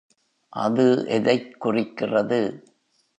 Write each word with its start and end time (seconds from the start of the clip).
அது 0.49 1.05
எதைக் 1.07 1.59
குறிக்கிறது? 1.59 2.63